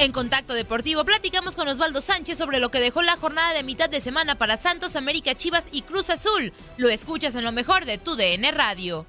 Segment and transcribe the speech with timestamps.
[0.00, 3.90] En Contacto Deportivo platicamos con Osvaldo Sánchez sobre lo que dejó la jornada de mitad
[3.90, 6.54] de semana para Santos, América, Chivas y Cruz Azul.
[6.78, 9.06] Lo escuchas en lo mejor de tu DN Radio.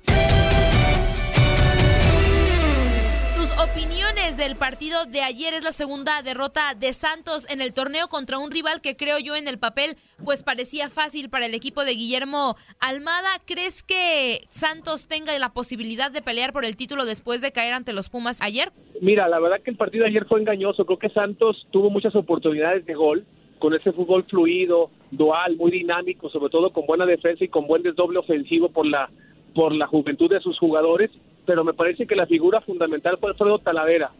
[3.63, 8.39] Opiniones del partido de ayer es la segunda derrota de Santos en el torneo contra
[8.39, 11.93] un rival que creo yo en el papel pues parecía fácil para el equipo de
[11.93, 13.29] Guillermo Almada.
[13.45, 17.93] ¿Crees que Santos tenga la posibilidad de pelear por el título después de caer ante
[17.93, 18.71] los Pumas ayer?
[18.99, 20.85] Mira, la verdad que el partido de ayer fue engañoso.
[20.85, 23.25] Creo que Santos tuvo muchas oportunidades de gol
[23.59, 27.83] con ese fútbol fluido, dual, muy dinámico, sobre todo con buena defensa y con buen
[27.83, 29.09] desdoble ofensivo por la
[29.53, 31.11] por la juventud de sus jugadores,
[31.51, 34.11] pero me parece que la figura fundamental fue Alfredo Talavera.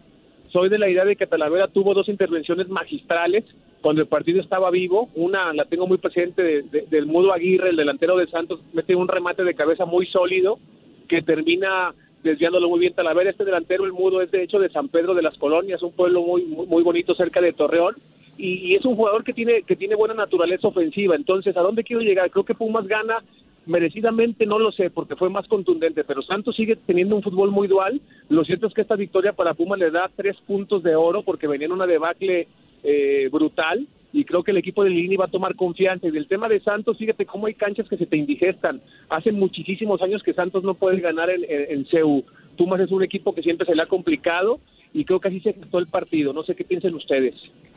[0.51, 3.45] Soy de la idea de que Talavera tuvo dos intervenciones magistrales
[3.79, 5.07] cuando el partido estaba vivo.
[5.15, 9.45] Una la tengo muy presente del Mudo Aguirre, el delantero de Santos, mete un remate
[9.45, 10.59] de cabeza muy sólido
[11.07, 13.29] que termina desviándolo muy bien Talavera.
[13.29, 16.23] Este delantero, el mudo, es de hecho de San Pedro de las Colonias, un pueblo
[16.23, 17.95] muy, muy, bonito cerca de Torreón.
[18.37, 21.15] Y, es un jugador que tiene, que tiene buena naturaleza ofensiva.
[21.15, 22.29] Entonces, ¿a dónde quiero llegar?
[22.29, 23.23] Creo que Pumas gana
[23.65, 27.67] merecidamente no lo sé porque fue más contundente, pero Santos sigue teniendo un fútbol muy
[27.67, 28.01] dual.
[28.29, 31.47] Lo cierto es que esta victoria para Pumas le da tres puntos de oro porque
[31.47, 32.47] venía en una debacle
[32.83, 36.07] eh, brutal y creo que el equipo de Lini va a tomar confianza.
[36.07, 38.81] Y del tema de Santos, fíjate cómo hay canchas que se te indigestan.
[39.09, 42.25] Hace muchísimos años que Santos no puede ganar en, en, CEU.
[42.57, 44.59] Pumas es un equipo que siempre se le ha complicado
[44.93, 46.33] y creo que así se gestó el partido.
[46.33, 47.35] No sé qué piensen ustedes.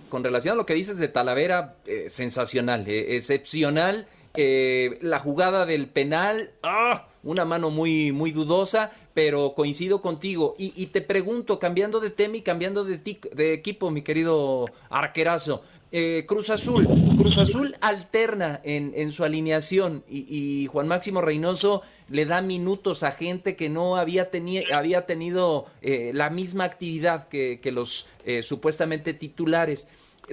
[0.08, 4.06] Con relación a lo que dices de Talavera, eh, sensacional, eh, excepcional.
[4.36, 7.08] Eh, la jugada del penal, ¡ah!
[7.22, 10.54] una mano muy, muy dudosa, pero coincido contigo.
[10.58, 15.62] Y, te pregunto, cambiando de tema y cambiando de, de equipo, mi querido arquerazo,
[15.96, 16.88] eh, Cruz Azul.
[17.16, 23.54] Cruz Azul alterna en, su alineación y, Juan Máximo Reynoso le da minutos a gente
[23.54, 24.28] que no había,
[24.72, 29.86] había tenido eh, la misma actividad que, los eh, supuestamente titulares.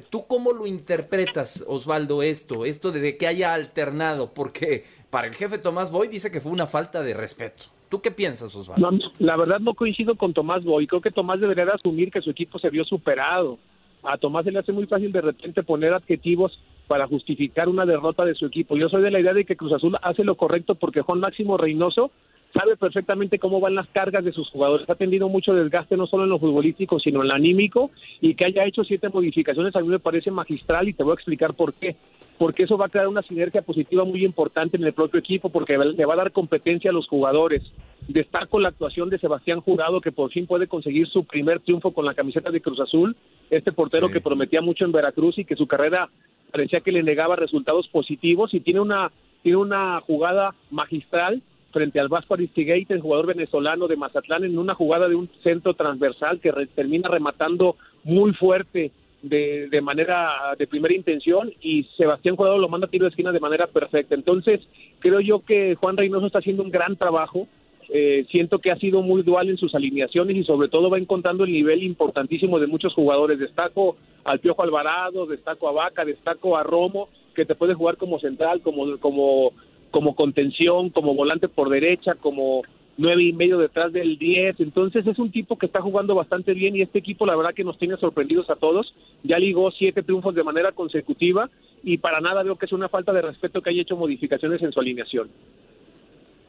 [0.09, 2.65] ¿Tú cómo lo interpretas, Osvaldo, esto?
[2.65, 6.67] Esto de que haya alternado, porque para el jefe Tomás Boy dice que fue una
[6.67, 7.65] falta de respeto.
[7.89, 8.89] ¿Tú qué piensas, Osvaldo?
[9.19, 10.87] la verdad no coincido con Tomás Boy.
[10.87, 13.59] Creo que Tomás debería asumir que su equipo se vio superado
[14.03, 18.25] a Tomás se le hace muy fácil de repente poner adjetivos para justificar una derrota
[18.25, 18.75] de su equipo.
[18.75, 21.57] Yo soy de la idea de que Cruz Azul hace lo correcto porque Juan Máximo
[21.57, 22.11] Reynoso
[22.61, 24.87] sabe perfectamente cómo van las cargas de sus jugadores.
[24.87, 27.89] Ha tenido mucho desgaste no solo en lo futbolístico, sino en lo anímico
[28.19, 31.15] y que haya hecho siete modificaciones a mí me parece magistral y te voy a
[31.15, 31.95] explicar por qué.
[32.37, 35.77] Porque eso va a crear una sinergia positiva muy importante en el propio equipo porque
[35.77, 37.63] le va a dar competencia a los jugadores.
[38.07, 42.05] Destaco la actuación de Sebastián Jurado que por fin puede conseguir su primer triunfo con
[42.05, 43.15] la camiseta de Cruz Azul.
[43.49, 46.09] Este portero que prometía mucho en Veracruz y que su carrera
[46.51, 49.11] parecía que le negaba resultados positivos y tiene una
[49.41, 54.75] tiene una jugada magistral frente al Vasco Aristigueite, el jugador venezolano de Mazatlán, en una
[54.75, 60.95] jugada de un centro transversal que termina rematando muy fuerte de, de, manera de primera
[60.95, 64.15] intención y Sebastián Jugador lo manda a tiro de esquina de manera perfecta.
[64.15, 64.61] Entonces,
[64.99, 67.47] creo yo que Juan Reynoso está haciendo un gran trabajo.
[67.93, 71.43] Eh, siento que ha sido muy dual en sus alineaciones y sobre todo va encontrando
[71.43, 73.37] el nivel importantísimo de muchos jugadores.
[73.37, 78.19] Destaco al Piojo Alvarado, destaco a Vaca, destaco a Romo, que te puede jugar como
[78.19, 79.51] central, como, como
[79.91, 82.63] como contención, como volante por derecha, como
[82.97, 84.55] nueve y medio detrás del diez.
[84.59, 87.63] Entonces es un tipo que está jugando bastante bien y este equipo la verdad que
[87.63, 88.93] nos tiene sorprendidos a todos.
[89.23, 91.49] Ya ligó siete triunfos de manera consecutiva
[91.83, 94.71] y para nada veo que es una falta de respeto que haya hecho modificaciones en
[94.71, 95.29] su alineación.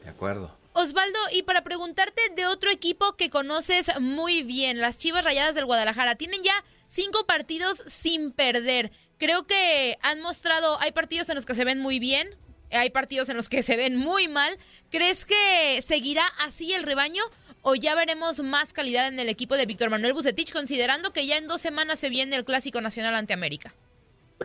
[0.03, 0.51] De acuerdo.
[0.73, 5.65] Osvaldo, y para preguntarte de otro equipo que conoces muy bien, las Chivas Rayadas del
[5.65, 6.53] Guadalajara, tienen ya
[6.87, 8.91] cinco partidos sin perder.
[9.19, 12.27] Creo que han mostrado, hay partidos en los que se ven muy bien,
[12.73, 14.57] hay partidos en los que se ven muy mal.
[14.91, 17.23] ¿Crees que seguirá así el rebaño
[17.61, 21.37] o ya veremos más calidad en el equipo de Víctor Manuel Bucetich, considerando que ya
[21.37, 23.73] en dos semanas se viene el Clásico Nacional ante América?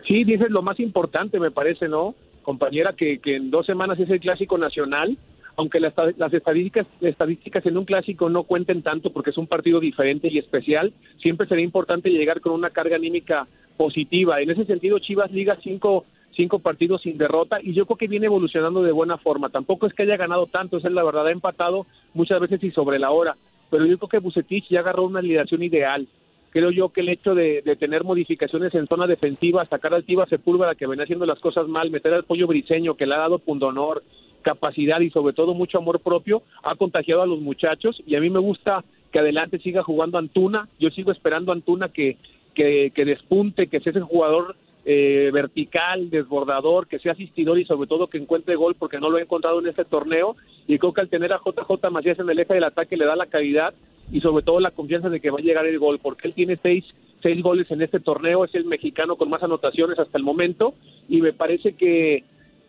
[0.07, 2.15] Sí, dices lo más importante, me parece, ¿no?
[2.41, 5.17] Compañera, que, en dos semanas es el Clásico Nacional,
[5.57, 9.81] aunque las, las estadísticas, estadísticas en un clásico no cuenten tanto porque es un partido
[9.81, 14.41] diferente y especial, siempre sería importante llegar con una carga anímica positiva.
[14.41, 16.05] En ese sentido, Chivas liga cinco
[16.39, 19.49] cinco partidos sin derrota y yo creo que viene evolucionando de buena forma.
[19.49, 22.97] Tampoco es que haya ganado tanto, es la verdad, ha empatado muchas veces y sobre
[22.97, 23.35] la hora.
[23.69, 26.07] pero yo creo que Bucetich ya agarró una alineación ideal.
[26.51, 30.75] Creo yo que el hecho de, tener modificaciones en zona defensiva, sacar al Tiva Sepúlveda
[30.75, 34.01] que venía haciendo las cosas mal, meter al pollo briseño que le ha dado pundonor,
[34.41, 38.29] capacidad y sobre todo mucho amor propio, ha contagiado a los muchachos y a mí
[38.29, 40.69] me gusta que adelante siga jugando Antuna.
[40.79, 42.17] Yo sigo esperando Antuna que,
[42.55, 47.87] que, que despunte, que sea ese jugador eh, vertical, desbordador, que sea asistidor y sobre
[47.87, 50.35] todo que encuentre gol porque no lo he encontrado en este torneo.
[50.67, 53.15] Y creo que al tener a JJ Macías en el eje del ataque le da
[53.15, 53.73] la calidad
[54.11, 56.57] y sobre todo la confianza de que va a llegar el gol, porque él tiene
[56.61, 56.85] seis,
[57.21, 60.73] seis goles en este torneo, es el mexicano con más anotaciones hasta el momento
[61.07, 62.23] y me parece que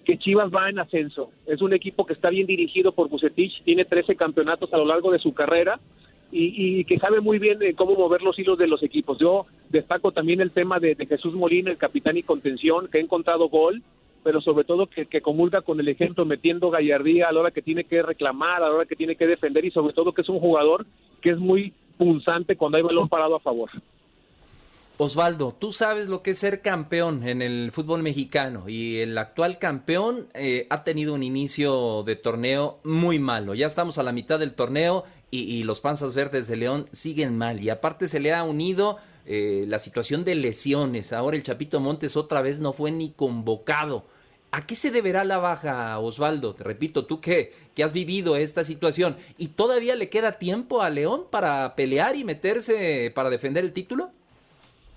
[0.04, 1.30] que Chivas va en ascenso.
[1.46, 5.12] Es un equipo que está bien dirigido por Bucetich, tiene 13 campeonatos a lo largo
[5.12, 5.78] de su carrera
[6.32, 9.18] y, que sabe muy bien eh, cómo mover los hilos de los equipos.
[9.18, 13.48] Yo destaco también el tema de, Jesús Molina, el capitán y contención, que ha encontrado
[13.48, 13.82] gol,
[14.22, 17.62] pero sobre todo que, que comulga con el ejemplo, metiendo gallardía a la hora que
[17.62, 20.28] tiene que reclamar, a la hora que tiene que defender y sobre todo que es
[20.28, 20.86] un jugador
[21.20, 23.70] que es muy punzante cuando hay balón parado a favor.
[25.02, 29.58] Osvaldo, tú sabes lo que es ser campeón en el fútbol mexicano y el actual
[29.58, 33.54] campeón eh, ha tenido un inicio de torneo muy malo.
[33.54, 37.62] Ya estamos a la mitad del torneo y, los panzas verdes de León siguen mal
[37.62, 41.12] y aparte se le ha unido eh, la situación de lesiones.
[41.12, 44.04] Ahora el Chapito Montes otra vez no fue ni convocado.
[44.52, 46.54] ¿A qué se deberá la baja, Osvaldo?
[46.54, 47.52] Te repito, tú que
[47.84, 53.12] has vivido esta situación y todavía le queda tiempo a León para pelear y meterse
[53.14, 54.10] para defender el título.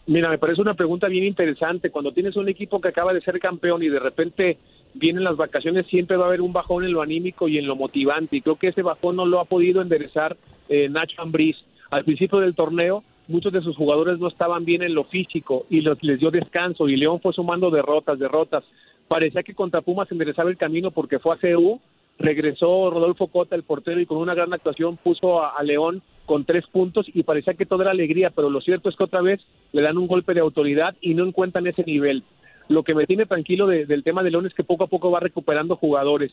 [0.05, 1.89] Mira, me parece una pregunta bien interesante.
[1.89, 4.57] Cuando tienes un equipo que acaba de ser campeón y de repente
[4.93, 7.75] vienen las vacaciones, siempre va a haber un bajón en lo anímico y en lo
[7.75, 8.37] motivante.
[8.37, 10.35] Y creo que ese bajón no lo ha podido enderezar
[10.67, 11.55] eh, Nacho Ambriz.
[11.89, 15.81] Al principio del torneo, muchos de sus jugadores no estaban bien en lo físico y
[15.81, 16.89] les dio descanso.
[16.89, 18.63] Y León fue sumando derrotas, derrotas.
[19.07, 21.79] Parecía que contra Pumas enderezaba el camino porque fue a CU
[22.19, 26.65] regresó Rodolfo Cota, el portero, y con una gran actuación puso a, León con tres
[26.67, 29.41] puntos y parecía que toda era alegría, pero lo cierto es que otra vez
[29.71, 32.23] le dan un golpe de autoridad y no encuentran ese nivel.
[32.69, 35.19] Lo que me tiene tranquilo del tema de León es que poco a poco va
[35.19, 36.31] recuperando jugadores.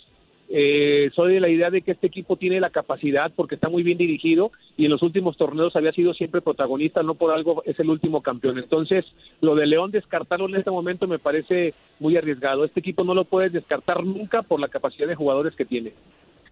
[0.53, 3.85] Eh, soy de la idea de que este equipo tiene la capacidad porque está muy
[3.85, 7.79] bien dirigido y en los últimos torneos había sido siempre protagonista, no por algo es
[7.79, 8.59] el último campeón.
[8.59, 9.05] Entonces,
[9.41, 12.65] lo de León descartarlo en este momento me parece muy arriesgado.
[12.65, 15.93] Este equipo no lo puedes descartar nunca por la capacidad de jugadores que tiene.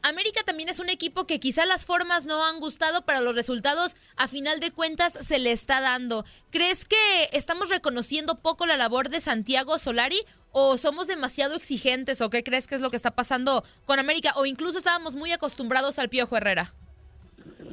[0.03, 3.97] América también es un equipo que quizá las formas no han gustado, pero los resultados
[4.17, 6.25] a final de cuentas se le está dando.
[6.51, 6.97] ¿Crees que
[7.33, 10.21] estamos reconociendo poco la labor de Santiago Solari
[10.53, 14.33] o somos demasiado exigentes o qué crees que es lo que está pasando con América
[14.37, 16.73] o incluso estábamos muy acostumbrados al Piojo Herrera?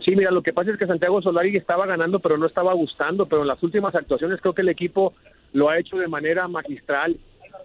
[0.04, 3.28] Sí, mira, lo que pasa es que Santiago Solari estaba ganando, pero no estaba gustando,
[3.28, 5.14] pero en las últimas actuaciones creo que el equipo
[5.54, 7.18] lo ha hecho de manera magistral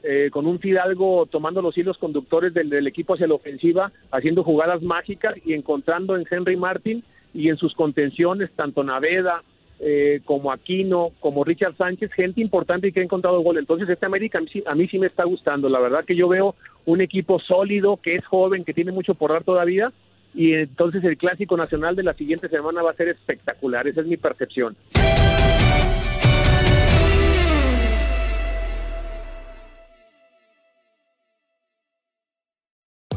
[0.02, 4.82] eh, con un Fidalgo tomando los hilos conductores del, equipo hacia la ofensiva, haciendo jugadas
[4.82, 7.04] mágicas y encontrando en Henry Martin
[7.34, 9.42] y en sus contenciones, tanto Naveda
[9.78, 13.58] eh, como Aquino, como Richard Sánchez, gente importante y que ha encontrado gol.
[13.58, 15.68] Entonces, este América a mí, a mí sí me está gustando.
[15.68, 16.54] La verdad que yo veo
[16.86, 19.92] un equipo sólido, que es joven, que tiene mucho por dar todavía.
[20.34, 23.86] Y entonces el clásico nacional de la siguiente semana va a ser espectacular.
[23.86, 24.76] Esa es mi percepción.